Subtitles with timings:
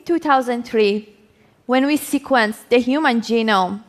[0.00, 1.08] in 2003,
[1.66, 3.82] when we sequenced the human genome,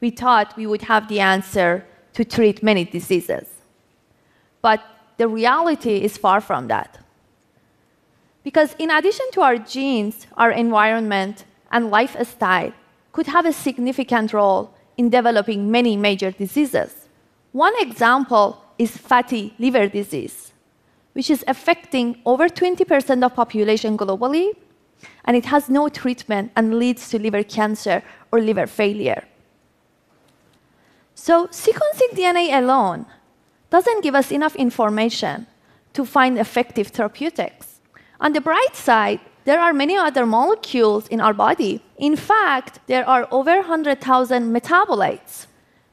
[0.00, 3.46] we thought we would have the answer to treat many diseases.
[4.62, 4.80] But
[5.16, 6.98] the reality is far from that.
[8.42, 12.72] Because in addition to our genes, our environment, and lifestyle
[13.12, 17.08] could have a significant role in developing many major diseases.
[17.52, 20.52] One example is fatty liver disease,
[21.12, 24.52] which is affecting over 20% of population globally,
[25.24, 29.24] and it has no treatment and leads to liver cancer or liver failure.
[31.14, 33.06] So sequencing DNA alone
[33.70, 35.46] doesn't give us enough information
[35.92, 37.80] to find effective therapeutics.
[38.20, 41.82] On the bright side, there are many other molecules in our body.
[41.98, 45.46] In fact, there are over 100,000 metabolites.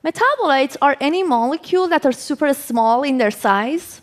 [0.03, 4.01] Metabolites are any molecule that are super small in their size.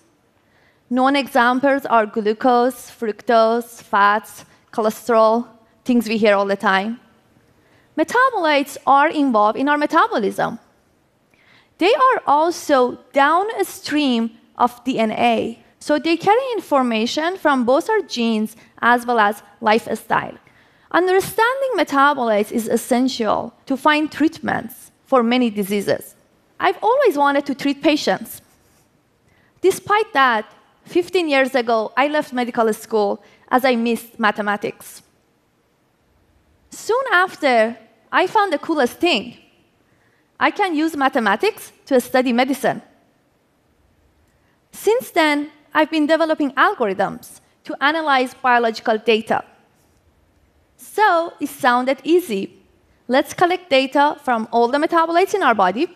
[0.91, 5.47] Known examples are glucose, fructose, fats, cholesterol,
[5.85, 7.01] things we hear all the time.
[7.97, 10.59] Metabolites are involved in our metabolism.
[11.79, 15.59] They are also downstream of DNA.
[15.79, 20.37] So they carry information from both our genes as well as lifestyle.
[20.91, 26.15] Understanding metabolites is essential to find treatments for many diseases.
[26.59, 28.41] I've always wanted to treat patients.
[29.61, 30.51] Despite that,
[30.87, 35.03] 15 years ago, I left medical school as I missed mathematics.
[36.71, 37.77] Soon after,
[38.11, 39.37] I found the coolest thing
[40.39, 42.83] I can use mathematics to study medicine.
[44.73, 49.45] Since then, I've been developing algorithms to analyze biological data.
[50.77, 52.59] So it sounded easy.
[53.09, 55.89] Let's collect data from all the metabolites in our body,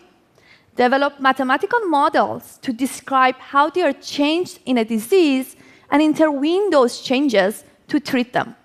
[0.75, 5.55] develop mathematical models to describe how they are changed in a disease,
[5.91, 8.55] and intervene those changes to treat them.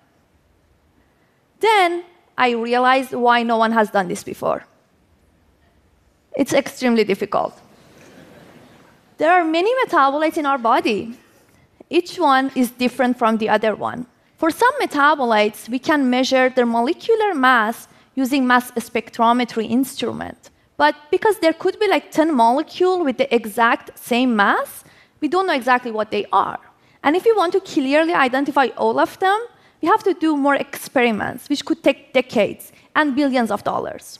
[1.59, 2.03] Then
[2.37, 4.65] I realized why no one has done this before.
[6.35, 7.59] It's extremely difficult.
[9.17, 11.17] There are many metabolites in our body.
[11.89, 14.05] Each one is different from the other one.
[14.37, 20.49] For some metabolites, we can measure their molecular mass using mass spectrometry instrument.
[20.77, 24.83] But because there could be like 10 molecules with the exact same mass,
[25.21, 26.59] we don't know exactly what they are.
[27.05, 29.39] And if we want to clearly identify all of them,
[29.79, 34.19] we have to do more experiments, which could take decades and billions of dollars.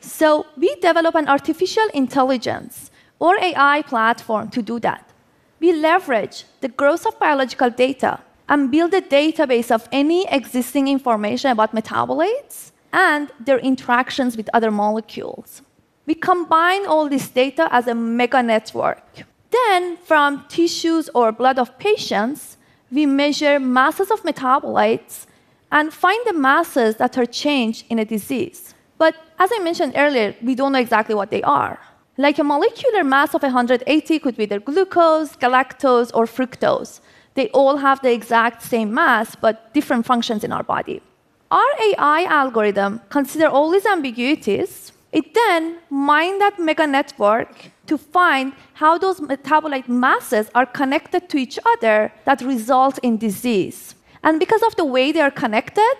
[0.00, 5.10] So we develop an artificial intelligence or AI platform to do that.
[5.58, 11.50] We leverage the growth of biological data and build a database of any existing information
[11.50, 15.62] about metabolites and their interactions with other molecules.
[16.06, 19.24] We combine all this data as a mega network.
[19.58, 22.56] Then, from tissues or blood of patients,
[22.90, 25.26] we measure masses of metabolites
[25.70, 28.74] and find the masses that are changed in a disease.
[28.98, 31.78] But as I mentioned earlier, we don't know exactly what they are.
[32.16, 37.00] Like a molecular mass of 180 could be either glucose, galactose, or fructose.
[37.34, 41.02] They all have the exact same mass, but different functions in our body.
[41.50, 44.92] Our AI algorithm consider all these ambiguities.
[45.12, 51.36] It then mine that mega network to find how those metabolite masses are connected to
[51.36, 53.94] each other that result in disease.
[54.22, 55.94] And because of the way they are connected,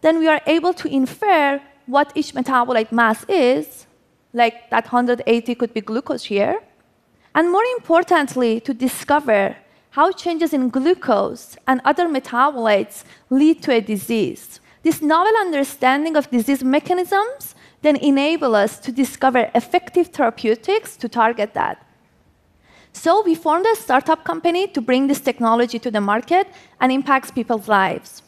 [0.00, 3.86] then we are able to infer what each metabolite mass is,
[4.32, 6.60] like that 180 could be glucose here,
[7.34, 9.56] and more importantly, to discover
[9.90, 14.60] how changes in glucose and other metabolites lead to a disease.
[14.82, 21.54] This novel understanding of disease mechanisms then enable us to discover effective therapeutics to target
[21.54, 21.84] that.
[22.92, 26.48] So we formed a startup company to bring this technology to the market
[26.80, 28.22] and impacts people's lives.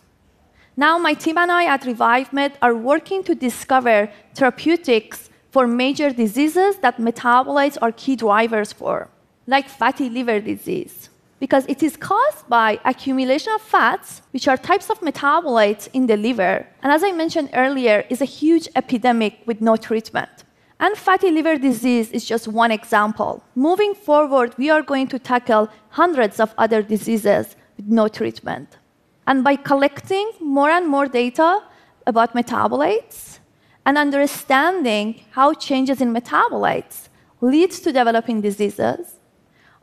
[0.76, 6.76] Now, my team and I at ReviveMed are working to discover therapeutics for major diseases
[6.78, 9.08] that metabolites are key drivers for,
[9.46, 11.09] like fatty liver disease,
[11.40, 16.16] because it is caused by accumulation of fats, which are types of metabolites in the
[16.16, 20.44] liver, and as I mentioned earlier, is a huge epidemic with no treatment.
[20.78, 23.42] And fatty liver disease is just one example.
[23.54, 28.78] Moving forward, we are going to tackle hundreds of other diseases with no treatment.
[29.26, 31.62] And by collecting more and more data
[32.06, 33.38] about metabolites
[33.84, 37.08] and understanding how changes in metabolites
[37.40, 39.19] leads to developing diseases,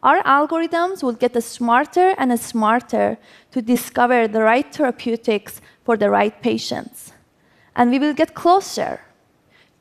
[0.07, 3.17] our algorithms will get smarter and smarter
[3.51, 7.11] to discover the right therapeutics for the right patients.
[7.75, 9.01] And we will get closer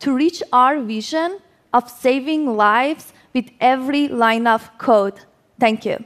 [0.01, 1.39] to reach our vision
[1.73, 5.21] of saving lives with every line of code.
[5.61, 6.05] Thank you.